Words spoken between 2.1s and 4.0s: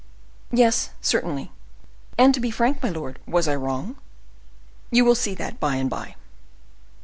And, to be frank, my lord, was I wrong?"